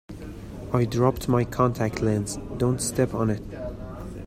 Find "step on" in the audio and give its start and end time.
2.81-3.29